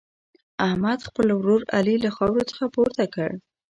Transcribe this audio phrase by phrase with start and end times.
[0.67, 3.29] احمد، خپل ورور علي له خاورو څخه پورته کړ.